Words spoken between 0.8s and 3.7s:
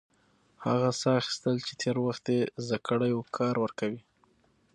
ساه اخیستل چې تېر وخت يې زده کړی و، کار